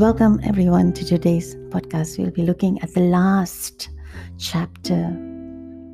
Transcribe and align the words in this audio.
Welcome, 0.00 0.40
everyone, 0.44 0.94
to 0.94 1.04
today's 1.04 1.56
podcast. 1.68 2.16
We'll 2.16 2.30
be 2.30 2.40
looking 2.40 2.80
at 2.80 2.94
the 2.94 3.02
last 3.02 3.90
chapter 4.38 5.14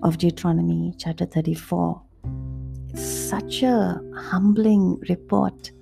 of 0.05 0.19
Deuteronomy, 0.19 0.95
chapter 0.97 1.27
34. 1.27 2.01
It's 2.91 3.05
such 3.05 3.65
a 3.65 4.01
humbling 4.17 5.01
report 5.09 5.73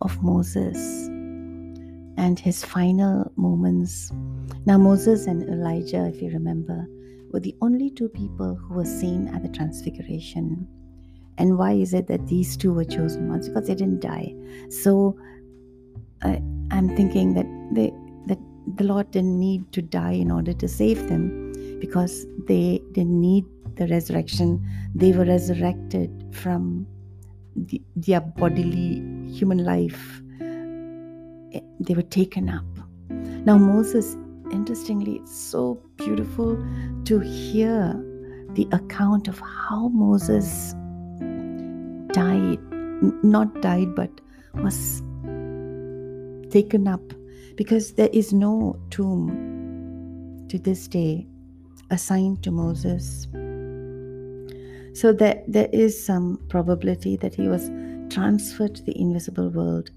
of 0.00 0.22
Moses 0.22 0.76
and 1.08 2.38
his 2.38 2.64
final 2.64 3.32
moments. 3.34 4.12
Now, 4.64 4.78
Moses 4.78 5.26
and 5.26 5.42
Elijah, 5.42 6.06
if 6.06 6.22
you 6.22 6.30
remember, 6.30 6.86
were 7.32 7.40
the 7.40 7.56
only 7.62 7.90
two 7.90 8.08
people 8.10 8.54
who 8.54 8.74
were 8.74 8.84
seen 8.84 9.26
at 9.26 9.42
the 9.42 9.48
Transfiguration. 9.48 10.68
And 11.36 11.58
why 11.58 11.72
is 11.72 11.94
it 11.94 12.06
that 12.06 12.28
these 12.28 12.56
two 12.56 12.72
were 12.72 12.84
chosen 12.84 13.28
ones? 13.28 13.48
Because 13.48 13.66
they 13.66 13.74
didn't 13.74 14.02
die. 14.02 14.36
So, 14.70 15.18
uh, 16.22 16.36
I'm 16.72 16.88
thinking 16.96 17.34
that 17.34 17.46
they 17.70 17.92
that 18.26 18.38
the 18.76 18.84
Lord 18.84 19.10
didn't 19.10 19.38
need 19.38 19.70
to 19.72 19.82
die 19.82 20.12
in 20.12 20.30
order 20.30 20.54
to 20.54 20.66
save 20.66 21.08
them 21.08 21.52
because 21.80 22.26
they 22.46 22.80
didn't 22.92 23.20
need 23.20 23.44
the 23.76 23.86
resurrection. 23.88 24.66
They 24.94 25.12
were 25.12 25.24
resurrected 25.26 26.10
from 26.32 26.86
the, 27.54 27.82
their 27.94 28.20
bodily 28.20 29.02
human 29.30 29.64
life. 29.64 30.22
Eh, 31.52 31.60
they 31.80 31.94
were 31.94 32.08
taken 32.20 32.48
up. 32.48 32.64
Now 33.44 33.58
Moses, 33.58 34.16
interestingly, 34.50 35.16
it's 35.16 35.36
so 35.36 35.82
beautiful 35.96 36.56
to 37.04 37.18
hear 37.18 38.02
the 38.54 38.66
account 38.72 39.28
of 39.28 39.38
how 39.40 39.88
Moses 39.88 40.72
died, 42.12 42.60
not 43.22 43.60
died, 43.60 43.94
but 43.94 44.10
was 44.54 45.02
taken 46.52 46.86
up 46.86 47.02
because 47.56 47.94
there 47.94 48.10
is 48.12 48.32
no 48.32 48.78
tomb 48.90 50.46
to 50.48 50.58
this 50.58 50.86
day 50.86 51.26
assigned 51.90 52.42
to 52.42 52.50
Moses. 52.50 53.26
So 54.94 55.12
there, 55.12 55.42
there 55.48 55.68
is 55.72 56.04
some 56.04 56.38
probability 56.48 57.16
that 57.16 57.34
he 57.34 57.48
was 57.48 57.70
transferred 58.10 58.74
to 58.76 58.82
the 58.82 58.98
invisible 58.98 59.48
world 59.48 59.90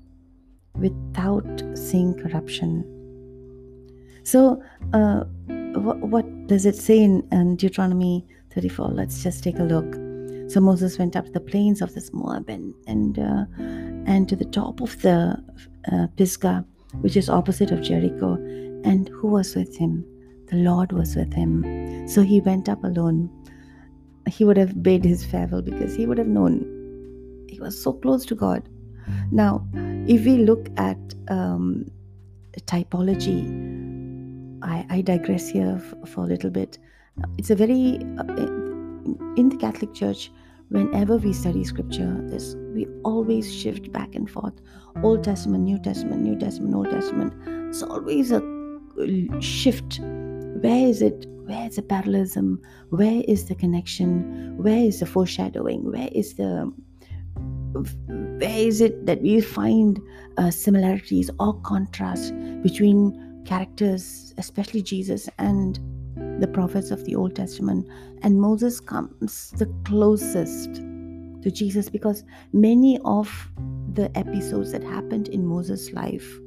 without 0.75 1.63
seeing 1.75 2.13
corruption. 2.13 2.83
So, 4.23 4.63
uh, 4.93 5.25
what, 5.75 5.99
what, 5.99 6.47
does 6.47 6.65
it 6.65 6.75
say 6.75 6.99
in, 6.99 7.27
in 7.31 7.57
Deuteronomy 7.57 8.25
34? 8.53 8.89
Let's 8.89 9.21
just 9.21 9.43
take 9.43 9.59
a 9.59 9.63
look. 9.63 10.04
So 10.47 10.59
Moses 10.61 10.97
went 10.97 11.15
up 11.15 11.25
to 11.25 11.31
the 11.31 11.39
plains 11.39 11.81
of 11.81 11.93
this 11.93 12.11
Moab 12.13 12.49
and 12.49 12.73
and, 12.87 13.19
uh, 13.19 13.45
and 14.05 14.29
to 14.29 14.35
the 14.35 14.45
top 14.45 14.81
of 14.81 15.01
the 15.01 15.41
uh, 15.91 16.07
Pisgah, 16.17 16.65
which 17.01 17.17
is 17.17 17.29
opposite 17.29 17.71
of 17.71 17.81
Jericho. 17.81 18.33
And 18.83 19.09
who 19.09 19.27
was 19.27 19.55
with 19.55 19.75
him? 19.75 20.05
The 20.47 20.57
Lord 20.57 20.91
was 20.91 21.15
with 21.15 21.33
him. 21.33 22.07
So 22.07 22.21
he 22.21 22.39
went 22.39 22.69
up 22.69 22.83
alone. 22.83 23.29
He 24.27 24.43
would 24.43 24.57
have 24.57 24.83
bade 24.83 25.03
his 25.03 25.25
farewell 25.25 25.61
because 25.61 25.95
he 25.95 26.05
would 26.05 26.19
have 26.19 26.27
known 26.27 26.75
he 27.55 27.61
was 27.61 27.81
so 27.81 27.93
close 27.93 28.25
to 28.25 28.35
God. 28.35 28.67
Now, 29.31 29.65
if 30.07 30.25
we 30.25 30.37
look 30.37 30.67
at 30.77 30.97
um, 31.29 31.85
typology, 32.65 33.39
I, 34.61 34.85
I, 34.89 35.01
digress 35.01 35.47
here 35.47 35.79
f- 35.81 36.09
for 36.09 36.25
a 36.25 36.27
little 36.27 36.49
bit. 36.49 36.77
It's 37.37 37.49
a 37.49 37.55
very, 37.55 37.99
uh, 38.17 38.35
in 39.37 39.49
the 39.49 39.57
Catholic 39.57 39.93
Church, 39.93 40.31
whenever 40.69 41.17
we 41.17 41.33
study 41.33 41.63
scripture 41.63 42.17
this 42.29 42.55
we 42.73 42.87
always 43.03 43.53
shift 43.53 43.91
back 43.91 44.15
and 44.15 44.29
forth. 44.29 44.53
Old 45.03 45.23
testament 45.23 45.63
new 45.63 45.79
testament 45.79 46.21
new 46.21 46.37
testament 46.37 46.75
old 46.75 46.89
testament. 46.89 47.33
It's 47.69 47.83
always 47.83 48.31
a 48.31 48.41
shift. 49.39 49.99
Where 50.01 50.87
is 50.87 51.01
it? 51.01 51.25
Where 51.45 51.67
is 51.67 51.75
the 51.75 51.83
parallelism? 51.83 52.61
Where 52.89 53.23
is 53.27 53.45
the 53.45 53.55
connection? 53.55 54.57
Where 54.57 54.79
is 54.79 54.99
the 54.99 55.05
foreshadowing? 55.05 55.91
Where 55.91 56.09
is 56.11 56.33
the 56.35 56.71
where 58.07 58.57
is 58.57 58.81
it 58.81 59.05
that 59.05 59.21
we 59.21 59.41
find 59.41 59.99
uh, 60.37 60.49
similarities 60.49 61.29
or 61.39 61.59
contrast 61.61 62.33
between 62.61 63.43
characters 63.45 64.33
especially 64.37 64.81
jesus 64.81 65.27
and 65.39 65.79
the 66.39 66.47
prophets 66.47 66.91
of 66.91 67.03
the 67.05 67.15
Old 67.15 67.35
Testament. 67.35 67.87
And 68.21 68.39
Moses 68.39 68.79
comes 68.79 69.51
the 69.51 69.67
closest 69.85 70.75
to 70.75 71.51
Jesus 71.51 71.89
because 71.89 72.23
many 72.53 72.99
of 73.05 73.49
the 73.93 74.15
episodes 74.17 74.71
that 74.71 74.83
happened 74.83 75.29
in 75.29 75.45
Moses' 75.45 75.91
life 75.93 76.39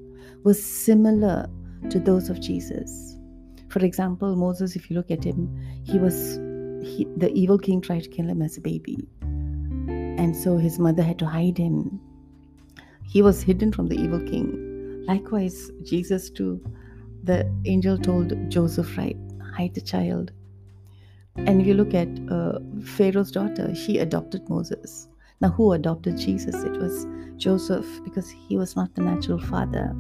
were 0.45 0.55
similar 0.55 1.49
to 1.91 2.01
those 2.01 2.29
of 2.29 2.41
Jesus. 2.41 3.17
For 3.69 3.85
example, 3.85 4.35
Moses, 4.35 4.77
if 4.77 4.91
you 4.91 4.97
look 4.97 5.11
at 5.11 5.25
him, 5.25 5.49
he 5.85 5.99
was 5.99 6.39
he, 6.83 7.07
the 7.17 7.31
evil 7.33 7.59
king 7.59 7.81
tried 7.81 8.05
to 8.05 8.09
kill 8.09 8.29
him 8.29 8.43
as 8.43 8.57
a 8.57 8.61
baby. 8.61 9.09
And 9.89 10.35
so 10.35 10.57
his 10.57 10.79
mother 10.79 11.03
had 11.03 11.19
to 11.21 11.27
hide 11.27 11.59
him. 11.59 12.01
He 13.05 13.23
was 13.23 13.43
hidden 13.43 13.73
from 13.73 13.89
the 13.89 13.97
evil 13.97 14.21
king. 14.21 15.05
Likewise, 15.07 15.71
Jesus 15.85 16.29
too, 16.29 16.61
the 17.25 17.51
angel 17.65 17.97
told 17.97 18.51
Joseph, 18.51 18.97
right, 18.97 19.17
hide 19.59 19.75
the 19.75 19.81
child. 19.81 20.33
And 21.37 21.61
if 21.61 21.67
you 21.67 21.75
look 21.75 21.95
at 21.95 22.09
uh, 22.31 22.59
Pharaoh's 22.83 23.31
daughter, 23.31 23.75
she 23.75 23.99
adopted 23.99 24.49
Moses. 24.49 25.09
Now, 25.41 25.51
who 25.51 25.73
adopted 25.73 26.17
Jesus? 26.17 26.55
It 26.65 26.73
was 26.73 27.07
Joseph 27.37 27.87
because 28.03 28.29
he 28.29 28.57
was 28.57 28.75
not 28.75 28.95
the 28.95 29.03
natural 29.03 29.39
father. 29.39 29.93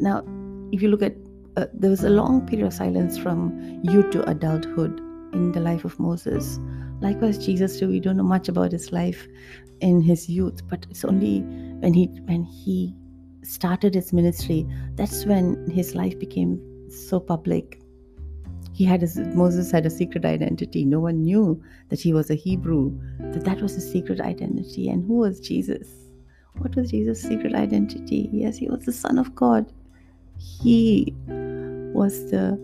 Now, 0.00 0.24
if 0.72 0.80
you 0.80 0.88
look 0.88 1.02
at, 1.02 1.14
uh, 1.56 1.66
there 1.74 1.90
was 1.90 2.04
a 2.04 2.10
long 2.10 2.46
period 2.46 2.66
of 2.66 2.72
silence 2.72 3.18
from 3.18 3.80
youth 3.82 4.10
to 4.12 4.28
adulthood 4.28 5.00
in 5.34 5.52
the 5.52 5.60
life 5.60 5.84
of 5.84 5.98
Moses. 6.00 6.58
Likewise, 7.00 7.44
Jesus 7.44 7.78
too. 7.78 7.88
We 7.88 8.00
don't 8.00 8.16
know 8.16 8.22
much 8.22 8.48
about 8.48 8.72
his 8.72 8.90
life 8.90 9.26
in 9.80 10.00
his 10.00 10.30
youth, 10.30 10.66
but 10.68 10.86
it's 10.90 11.04
only 11.04 11.40
when 11.80 11.92
he 11.92 12.06
when 12.24 12.42
he 12.44 12.94
started 13.42 13.94
his 13.94 14.12
ministry 14.12 14.66
that's 14.96 15.24
when 15.24 15.70
his 15.70 15.94
life 15.94 16.18
became 16.18 16.60
so 16.90 17.20
public 17.20 17.80
he 18.76 18.84
had 18.84 19.02
Moses 19.34 19.70
had 19.70 19.86
a 19.86 19.90
secret 19.90 20.26
identity. 20.26 20.84
No 20.84 21.00
one 21.00 21.22
knew 21.22 21.62
that 21.88 21.98
he 21.98 22.12
was 22.12 22.28
a 22.28 22.34
Hebrew, 22.34 22.92
that 23.32 23.42
that 23.44 23.62
was 23.62 23.74
his 23.74 23.90
secret 23.90 24.20
identity. 24.20 24.90
And 24.90 25.02
who 25.06 25.14
was 25.14 25.40
Jesus? 25.40 25.88
What 26.58 26.76
was 26.76 26.90
Jesus' 26.90 27.22
secret 27.22 27.54
identity? 27.54 28.28
Yes, 28.30 28.58
he 28.58 28.68
was 28.68 28.84
the 28.84 28.92
Son 28.92 29.16
of 29.18 29.34
God. 29.34 29.72
He 30.38 31.14
was 31.26 32.30
the 32.30 32.60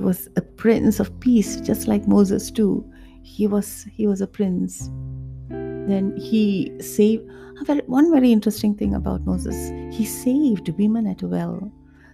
was 0.00 0.30
a 0.36 0.40
prince 0.40 1.00
of 1.00 1.20
peace, 1.20 1.60
just 1.60 1.86
like 1.86 2.08
Moses 2.08 2.50
too. 2.50 2.82
He 3.22 3.46
was 3.46 3.86
he 3.92 4.06
was 4.06 4.22
a 4.22 4.26
prince. 4.26 4.90
Then 5.50 6.16
he 6.16 6.72
saved. 6.80 7.28
One 7.86 8.10
very 8.10 8.32
interesting 8.32 8.74
thing 8.74 8.94
about 8.94 9.26
Moses, 9.26 9.70
he 9.94 10.06
saved 10.06 10.70
women 10.78 11.06
at 11.06 11.22
a 11.22 11.26
well. 11.26 11.70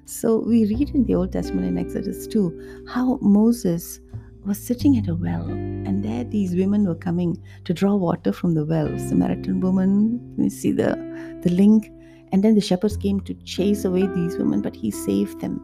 So 0.06 0.38
we 0.38 0.66
read 0.66 0.90
in 0.90 1.04
the 1.04 1.14
Old 1.14 1.32
Testament 1.32 1.66
in 1.66 1.78
Exodus 1.78 2.26
2 2.26 2.84
how 2.88 3.18
Moses 3.22 4.00
was 4.44 4.58
sitting 4.58 4.98
at 4.98 5.08
a 5.08 5.14
well, 5.14 5.48
and 5.48 6.04
there 6.04 6.24
these 6.24 6.54
women 6.54 6.86
were 6.86 6.94
coming 6.94 7.42
to 7.64 7.72
draw 7.72 7.94
water 7.94 8.30
from 8.30 8.54
the 8.54 8.66
well. 8.66 8.86
Samaritan 8.98 9.60
woman, 9.60 10.20
you 10.36 10.50
see 10.50 10.72
the, 10.72 10.96
the 11.42 11.50
link. 11.50 11.90
And 12.32 12.42
then 12.42 12.54
the 12.54 12.60
shepherds 12.60 12.96
came 12.96 13.20
to 13.20 13.34
chase 13.44 13.86
away 13.86 14.06
these 14.08 14.36
women, 14.36 14.60
but 14.60 14.76
he 14.76 14.90
saved 14.90 15.40
them. 15.40 15.60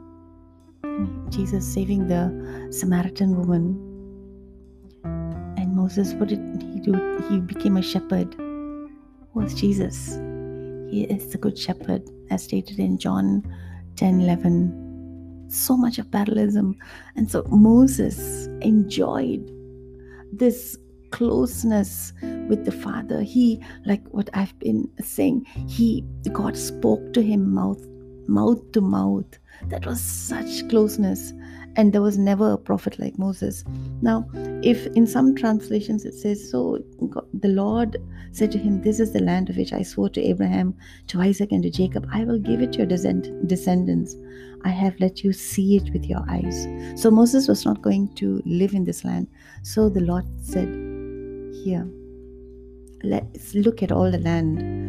Jesus 1.29 1.67
saving 1.67 2.07
the 2.09 2.69
Samaritan 2.71 3.37
woman. 3.37 3.77
And 5.59 5.77
Moses, 5.77 6.15
what 6.15 6.29
did 6.29 6.63
he 6.63 6.81
do? 6.81 6.95
He 7.29 7.41
became 7.41 7.77
a 7.77 7.83
shepherd. 7.83 8.35
Who 8.35 9.41
was 9.41 9.53
Jesus? 9.53 10.15
He 10.91 11.05
is 11.11 11.31
the 11.31 11.39
good 11.39 11.59
shepherd, 11.59 12.09
as 12.31 12.45
stated 12.45 12.79
in 12.79 12.97
John 12.97 13.45
10 14.01 14.23
11 14.23 15.47
so 15.51 15.77
much 15.77 15.99
of 15.99 16.11
parallelism. 16.11 16.75
And 17.17 17.31
so 17.31 17.43
moses 17.51 18.47
enjoyed 18.63 19.47
this 20.33 20.79
closeness 21.11 22.13
with 22.49 22.65
the 22.65 22.73
father. 22.73 23.21
He 23.21 23.63
like 23.85 24.03
what 24.09 24.31
i've 24.33 24.59
been 24.59 24.89
saying 25.01 25.45
he 25.69 26.05
god 26.33 26.57
spoke 26.57 27.13
to 27.13 27.21
him 27.21 27.53
mouth 27.53 27.85
mouth 28.31 28.73
to 28.73 28.81
mouth 28.81 29.39
that 29.69 29.85
was 29.85 30.01
such 30.01 30.69
closeness 30.69 31.33
and 31.77 31.93
there 31.93 32.03
was 32.03 32.19
never 32.19 32.53
a 32.53 32.59
prophet 32.59 32.99
like 32.99 33.19
Moses. 33.19 33.65
Now, 34.03 34.29
if 34.63 34.87
in 34.89 35.07
some 35.07 35.35
translations 35.37 36.05
it 36.05 36.15
says, 36.15 36.51
So 36.51 36.79
God, 37.09 37.27
the 37.33 37.49
Lord 37.49 37.97
said 38.33 38.51
to 38.53 38.59
him, 38.59 38.83
This 38.83 38.99
is 39.01 39.13
the 39.13 39.23
land 39.23 39.51
of 39.51 39.57
which 39.57 39.73
I 39.73 39.83
swore 39.83 40.09
to 40.11 40.21
Abraham, 40.23 40.75
to 41.09 41.21
Isaac, 41.21 41.53
and 41.53 41.63
to 41.63 41.71
Jacob, 41.71 42.09
I 42.13 42.25
will 42.25 42.39
give 42.39 42.61
it 42.61 42.73
to 42.73 42.79
your 42.79 42.87
descend- 42.87 43.49
descendants. 43.49 44.17
I 44.65 44.71
have 44.71 44.99
let 45.01 45.25
you 45.25 45.33
see 45.33 45.77
it 45.77 45.93
with 45.93 46.05
your 46.05 46.25
eyes. 46.29 46.67
So 47.01 47.11
Moses 47.11 47.49
was 47.49 47.65
not 47.65 47.83
going 47.83 48.15
to 48.17 48.43
live 48.45 48.75
in 48.75 48.85
this 48.85 49.05
land. 49.05 49.29
So 49.63 49.89
the 49.89 50.01
Lord 50.01 50.25
said, 50.43 50.69
Here, 51.65 51.89
let's 53.03 53.55
look 53.55 53.83
at 53.83 53.93
all 53.93 54.11
the 54.11 54.19
land 54.19 54.80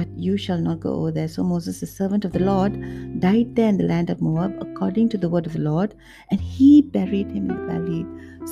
but 0.00 0.08
you 0.16 0.38
shall 0.38 0.58
not 0.58 0.80
go 0.80 0.94
over 0.94 1.12
there. 1.12 1.28
So 1.28 1.42
Moses, 1.44 1.80
the 1.80 1.86
servant 1.86 2.24
of 2.24 2.32
the 2.32 2.38
Lord, 2.38 2.72
died 3.20 3.54
there 3.54 3.68
in 3.68 3.76
the 3.76 3.84
land 3.84 4.08
of 4.08 4.22
Moab 4.22 4.56
according 4.62 5.10
to 5.10 5.18
the 5.18 5.28
word 5.28 5.44
of 5.44 5.52
the 5.52 5.58
Lord, 5.58 5.94
and 6.30 6.40
he 6.40 6.80
buried 6.80 7.30
him 7.30 7.50
in 7.50 7.56
the 7.56 7.66
valley. 7.66 8.06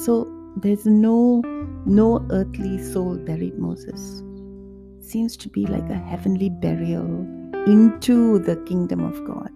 So 0.05 0.13
there's 0.59 0.85
no 0.85 1.41
no 1.87 2.27
earthly 2.31 2.77
soul 2.83 3.17
buried 3.17 3.59
Moses. 3.59 4.23
Seems 5.01 5.39
to 5.39 5.49
be 5.49 5.65
like 5.65 5.89
a 5.89 5.95
heavenly 5.95 6.51
burial 6.51 7.09
into 7.67 8.41
the 8.41 8.57
kingdom 8.67 9.01
of 9.07 9.25
God. 9.25 9.55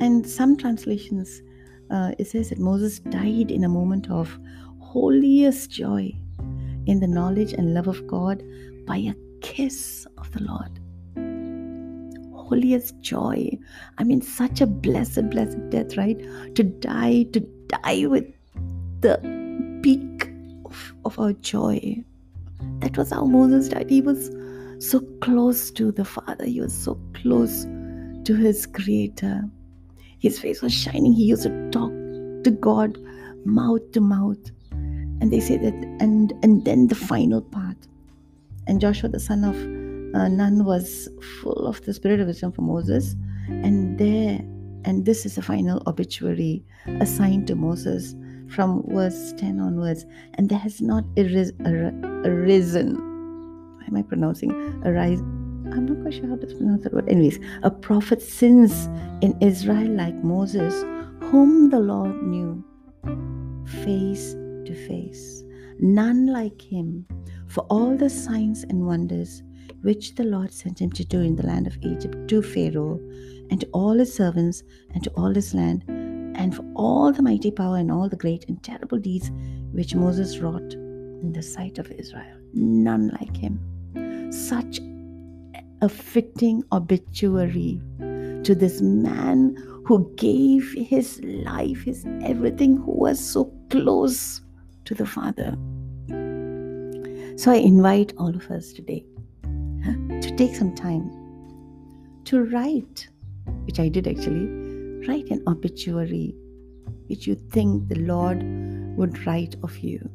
And 0.00 0.24
some 0.24 0.56
translations, 0.56 1.42
uh, 1.90 2.12
it 2.20 2.28
says 2.28 2.50
that 2.50 2.60
Moses 2.60 3.00
died 3.00 3.50
in 3.50 3.64
a 3.64 3.68
moment 3.68 4.08
of 4.10 4.38
holiest 4.78 5.72
joy 5.72 6.14
in 6.86 7.00
the 7.00 7.08
knowledge 7.08 7.52
and 7.52 7.74
love 7.74 7.88
of 7.88 8.06
God 8.06 8.44
by 8.86 8.98
a 8.98 9.14
kiss 9.42 10.06
of 10.18 10.30
the 10.32 10.42
Lord. 10.42 10.80
Holiest 12.34 13.00
joy. 13.00 13.50
I 13.98 14.04
mean, 14.04 14.22
such 14.22 14.60
a 14.60 14.66
blessed, 14.66 15.30
blessed 15.30 15.70
death, 15.70 15.96
right? 15.96 16.18
To 16.54 16.62
die, 16.62 17.24
to 17.32 17.40
die 17.68 18.06
with 18.06 18.24
the 19.00 19.18
peak 19.82 20.32
of, 20.64 20.94
of 21.04 21.18
our 21.18 21.32
joy. 21.34 22.02
That 22.78 22.96
was 22.96 23.10
how 23.10 23.24
Moses 23.24 23.68
died. 23.68 23.90
He 23.90 24.02
was 24.02 24.30
so 24.78 25.00
close 25.20 25.70
to 25.72 25.92
the 25.92 26.04
Father, 26.04 26.44
he 26.44 26.60
was 26.60 26.74
so 26.74 26.98
close 27.14 27.64
to 28.24 28.34
his 28.34 28.66
Creator. 28.66 29.42
His 30.18 30.38
face 30.38 30.62
was 30.62 30.72
shining. 30.72 31.12
He 31.12 31.24
used 31.24 31.42
to 31.44 31.70
talk 31.70 31.90
to 32.44 32.50
God 32.60 32.98
mouth 33.44 33.90
to 33.92 34.00
mouth. 34.00 34.38
And 34.70 35.32
they 35.32 35.40
say 35.40 35.56
that, 35.56 35.74
and 36.00 36.32
and 36.42 36.64
then 36.64 36.88
the 36.88 36.96
final 36.96 37.40
part. 37.40 37.61
And 38.66 38.80
Joshua, 38.80 39.08
the 39.08 39.20
son 39.20 39.44
of 39.44 39.56
uh, 40.14 40.28
Nun, 40.28 40.64
was 40.64 41.08
full 41.40 41.66
of 41.66 41.82
the 41.82 41.92
spirit 41.94 42.20
of 42.20 42.26
wisdom 42.26 42.52
for 42.52 42.62
Moses. 42.62 43.16
And 43.48 43.98
there, 43.98 44.40
and 44.84 45.04
this 45.04 45.26
is 45.26 45.34
the 45.34 45.42
final 45.42 45.82
obituary 45.86 46.64
assigned 47.00 47.46
to 47.48 47.54
Moses 47.54 48.14
from 48.48 48.84
verse 48.88 49.32
10 49.38 49.60
onwards. 49.60 50.06
And 50.34 50.48
there 50.48 50.58
has 50.58 50.80
not 50.80 51.04
arisen. 51.16 52.94
Why 53.78 53.86
am 53.86 53.96
I 53.96 54.02
pronouncing 54.02 54.52
arise? 54.84 55.20
I'm 55.72 55.86
not 55.86 56.02
quite 56.02 56.14
sure 56.14 56.28
how 56.28 56.36
to 56.36 56.46
pronounce 56.46 56.84
that 56.84 56.92
word. 56.92 57.08
Anyways, 57.08 57.38
a 57.62 57.70
prophet 57.70 58.20
since 58.20 58.86
in 59.22 59.36
Israel 59.40 59.88
like 59.88 60.14
Moses, 60.22 60.74
whom 61.30 61.70
the 61.70 61.80
Lord 61.80 62.22
knew 62.22 62.62
face 63.84 64.34
to 64.66 64.74
face. 64.86 65.42
None 65.78 66.26
like 66.26 66.60
him, 66.60 67.06
for 67.52 67.66
all 67.68 67.96
the 67.96 68.08
signs 68.08 68.64
and 68.64 68.86
wonders 68.86 69.42
which 69.82 70.14
the 70.14 70.24
Lord 70.24 70.52
sent 70.52 70.80
him 70.80 70.90
to 70.92 71.04
do 71.04 71.20
in 71.20 71.36
the 71.36 71.46
land 71.46 71.66
of 71.66 71.76
Egypt 71.82 72.28
to 72.28 72.40
Pharaoh 72.40 72.98
and 73.50 73.60
to 73.60 73.66
all 73.72 73.92
his 73.92 74.14
servants 74.14 74.62
and 74.94 75.04
to 75.04 75.10
all 75.10 75.34
his 75.34 75.52
land, 75.52 75.84
and 76.34 76.54
for 76.54 76.64
all 76.74 77.12
the 77.12 77.22
mighty 77.22 77.50
power 77.50 77.76
and 77.76 77.90
all 77.90 78.08
the 78.08 78.16
great 78.16 78.46
and 78.48 78.62
terrible 78.62 78.98
deeds 78.98 79.30
which 79.72 79.94
Moses 79.94 80.38
wrought 80.38 80.72
in 80.72 81.32
the 81.34 81.42
sight 81.42 81.78
of 81.78 81.90
Israel. 81.90 82.38
None 82.54 83.08
like 83.20 83.36
him. 83.36 83.60
Such 84.32 84.80
a 85.82 85.88
fitting 85.88 86.62
obituary 86.72 87.80
to 88.44 88.54
this 88.54 88.80
man 88.80 89.56
who 89.84 90.10
gave 90.16 90.72
his 90.72 91.20
life, 91.22 91.82
his 91.82 92.06
everything, 92.22 92.76
who 92.78 92.92
was 92.92 93.20
so 93.20 93.52
close 93.68 94.40
to 94.86 94.94
the 94.94 95.06
Father. 95.06 95.58
So 97.42 97.50
I 97.50 97.56
invite 97.56 98.12
all 98.18 98.28
of 98.28 98.48
us 98.52 98.72
today 98.72 99.04
to 99.42 100.36
take 100.36 100.54
some 100.54 100.76
time 100.76 101.10
to 102.26 102.44
write, 102.44 103.08
which 103.64 103.80
I 103.80 103.88
did 103.88 104.06
actually, 104.06 104.46
write 105.08 105.28
an 105.28 105.42
obituary 105.48 106.36
which 107.08 107.26
you 107.26 107.34
think 107.34 107.88
the 107.88 107.98
Lord 107.98 108.44
would 108.96 109.26
write 109.26 109.56
of 109.64 109.76
you. 109.76 110.08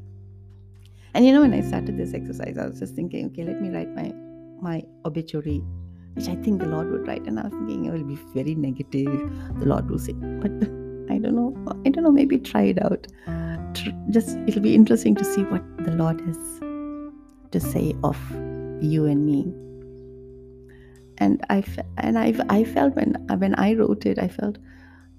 And 1.15 1.25
you 1.25 1.33
know, 1.33 1.41
when 1.41 1.53
I 1.53 1.59
started 1.59 1.97
this 1.97 2.13
exercise, 2.13 2.57
I 2.57 2.65
was 2.65 2.79
just 2.79 2.95
thinking, 2.95 3.25
okay, 3.25 3.44
let 3.44 3.62
me 3.62 3.71
write 3.71 3.94
my 3.94 4.13
my 4.62 4.83
obituary, 5.03 5.62
which 6.13 6.30
I 6.30 6.35
think 6.35 6.62
the 6.62 6.69
Lord 6.69 6.89
would 6.91 7.06
write. 7.09 7.25
And 7.25 7.41
I 7.41 7.44
was 7.44 7.51
thinking 7.51 7.88
it 7.88 7.91
will 7.91 8.06
be 8.06 8.19
very 8.33 8.56
negative. 8.56 9.12
The 9.59 9.65
Lord 9.65 9.89
will 9.91 10.00
say, 10.00 10.13
but 10.13 10.53
I 11.12 11.18
don't 11.18 11.35
know. 11.35 11.53
I 11.85 11.89
don't 11.89 12.06
know. 12.06 12.12
Maybe 12.12 12.38
try 12.38 12.63
it 12.75 12.81
out. 12.81 13.06
Just 14.12 14.38
it'll 14.47 14.62
be 14.62 14.75
interesting 14.75 15.13
to 15.15 15.25
see 15.25 15.44
what 15.44 15.65
the 15.80 15.91
Lord 15.91 16.21
has 16.21 16.62
to 17.51 17.59
say 17.59 17.95
of 18.03 18.17
you 18.81 19.05
and 19.05 19.25
me. 19.25 19.53
And 21.19 21.44
I 21.49 21.63
and 21.97 22.17
I 22.19 22.33
I 22.49 22.63
felt 22.63 22.95
when 22.95 23.15
when 23.39 23.55
I 23.55 23.73
wrote 23.73 24.05
it, 24.05 24.19
I 24.19 24.27
felt 24.27 24.57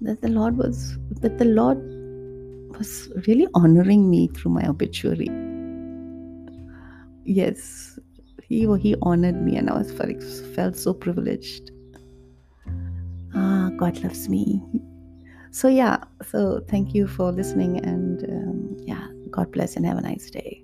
that 0.01 0.21
the 0.21 0.29
Lord 0.29 0.57
was 0.57 0.97
that 1.21 1.37
the 1.37 1.45
Lord 1.45 1.77
was 2.77 3.11
really 3.27 3.47
honoring 3.53 4.09
me 4.09 4.27
through 4.27 4.51
my 4.51 4.67
obituary. 4.67 5.29
Yes, 7.25 7.99
he 8.49 8.67
he 8.77 8.95
honored 9.03 9.41
me 9.41 9.55
and 9.55 9.69
i 9.69 9.73
was 9.73 9.91
felt 10.55 10.75
so 10.75 10.93
privileged 10.93 11.71
ah 13.35 13.69
god 13.77 13.97
loves 14.03 14.27
me 14.27 14.61
so 15.51 15.67
yeah 15.67 15.97
so 16.31 16.59
thank 16.67 16.93
you 16.93 17.07
for 17.07 17.31
listening 17.31 17.77
and 17.85 18.23
um, 18.23 18.77
yeah 18.79 19.07
god 19.29 19.51
bless 19.51 19.75
and 19.75 19.85
have 19.85 19.97
a 19.97 20.01
nice 20.01 20.29
day 20.31 20.63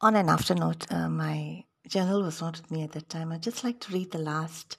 on 0.00 0.14
an 0.14 0.28
after 0.28 0.54
note 0.54 0.86
uh, 0.92 1.08
my 1.08 1.64
journal 1.88 2.22
was 2.22 2.40
not 2.40 2.56
with 2.56 2.70
me 2.70 2.82
at 2.82 2.92
that 2.92 3.08
time 3.08 3.32
i'd 3.32 3.42
just 3.42 3.64
like 3.64 3.80
to 3.80 3.92
read 3.92 4.10
the 4.10 4.18
last 4.18 4.76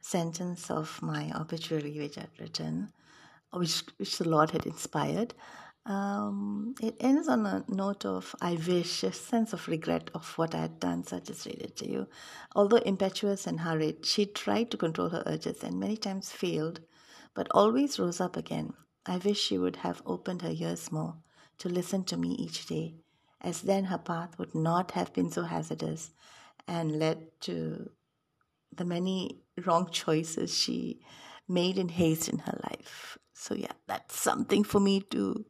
sentence 0.00 0.70
of 0.70 1.00
my 1.02 1.30
obituary 1.38 1.98
which 1.98 2.16
i'd 2.18 2.28
written 2.40 2.90
which, 3.52 3.82
which 3.98 4.18
the 4.18 4.28
lord 4.28 4.50
had 4.50 4.66
inspired 4.66 5.34
um, 5.86 6.74
it 6.80 6.96
ends 6.98 7.28
on 7.28 7.44
a 7.44 7.62
note 7.68 8.06
of 8.06 8.34
I 8.40 8.54
wish, 8.54 9.02
a 9.02 9.12
sense 9.12 9.52
of 9.52 9.68
regret 9.68 10.10
of 10.14 10.26
what 10.38 10.54
I 10.54 10.62
had 10.62 10.80
done, 10.80 11.04
such 11.04 11.28
as 11.28 11.44
read 11.44 11.60
it 11.60 11.76
to 11.76 11.90
you. 11.90 12.08
Although 12.56 12.78
impetuous 12.78 13.46
and 13.46 13.60
hurried, 13.60 14.06
she 14.06 14.24
tried 14.24 14.70
to 14.70 14.78
control 14.78 15.10
her 15.10 15.22
urges 15.26 15.62
and 15.62 15.78
many 15.78 15.98
times 15.98 16.32
failed, 16.32 16.80
but 17.34 17.48
always 17.50 17.98
rose 17.98 18.18
up 18.18 18.34
again. 18.34 18.72
I 19.04 19.18
wish 19.18 19.38
she 19.38 19.58
would 19.58 19.76
have 19.76 20.00
opened 20.06 20.40
her 20.40 20.54
ears 20.56 20.90
more 20.90 21.16
to 21.58 21.68
listen 21.68 22.04
to 22.04 22.16
me 22.16 22.30
each 22.30 22.64
day, 22.64 22.94
as 23.44 23.62
then 23.62 23.84
her 23.84 23.98
path 23.98 24.38
would 24.38 24.54
not 24.54 24.92
have 24.92 25.12
been 25.12 25.30
so 25.30 25.42
hazardous 25.42 26.10
and 26.66 26.98
led 26.98 27.18
to 27.42 27.90
the 28.74 28.84
many 28.84 29.42
wrong 29.66 29.88
choices 29.90 30.56
she 30.56 31.00
made 31.46 31.78
in 31.78 31.90
haste 31.90 32.28
in 32.28 32.38
her 32.40 32.58
life. 32.70 33.18
So, 33.34 33.54
yeah, 33.54 33.72
that's 33.86 34.18
something 34.18 34.64
for 34.64 34.80
me 34.80 35.00
to 35.10 35.44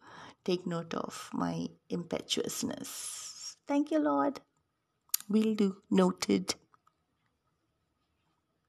take 0.44 0.66
note 0.66 0.92
of 0.94 1.30
my 1.32 1.68
impetuousness. 1.88 3.56
Thank 3.66 3.90
you, 3.90 4.00
Lord. 4.00 4.40
Will 5.28 5.54
do. 5.54 5.76
Noted. 5.90 6.56